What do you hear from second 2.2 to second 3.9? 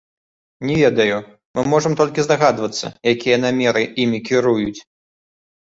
здагадвацца, якія намеры